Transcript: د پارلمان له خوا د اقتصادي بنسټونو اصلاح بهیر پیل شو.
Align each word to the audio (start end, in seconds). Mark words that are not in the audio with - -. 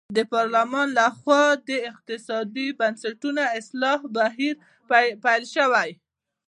د 0.17 0.19
پارلمان 0.33 0.87
له 0.99 1.05
خوا 1.17 1.43
د 1.69 1.71
اقتصادي 1.91 2.67
بنسټونو 2.79 3.41
اصلاح 3.59 3.99
بهیر 4.15 4.53
پیل 5.23 5.43
شو. 5.53 5.69